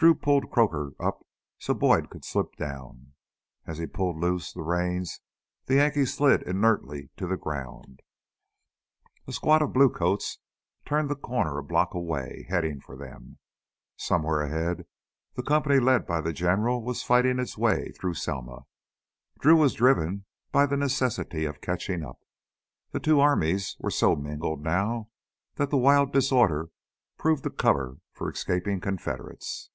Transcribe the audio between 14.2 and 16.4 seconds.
ahead, the company led by the